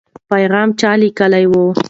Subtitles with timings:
[0.31, 1.55] پیغام چا لیکلی و؟